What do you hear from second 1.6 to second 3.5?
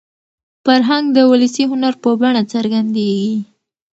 هنر په بڼه څرګندېږي.